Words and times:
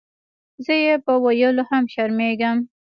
زۀ 0.65 0.75
یې 0.85 0.95
پۀ 1.05 1.13
ویلو 1.23 1.63
هم 1.69 1.83
شرمېږم. 1.93 2.57